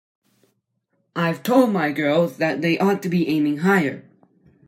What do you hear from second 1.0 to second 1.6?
I've